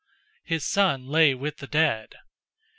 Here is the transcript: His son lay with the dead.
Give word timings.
His 0.43 0.65
son 0.65 1.05
lay 1.05 1.35
with 1.35 1.57
the 1.57 1.67
dead. 1.67 2.15